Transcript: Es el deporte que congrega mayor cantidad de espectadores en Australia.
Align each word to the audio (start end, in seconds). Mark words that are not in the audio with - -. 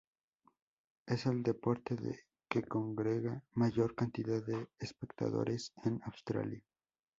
Es 1.05 1.27
el 1.27 1.43
deporte 1.43 1.95
que 2.49 2.63
congrega 2.63 3.43
mayor 3.53 3.93
cantidad 3.93 4.43
de 4.43 4.67
espectadores 4.79 5.73
en 5.85 6.01
Australia. 6.05 6.63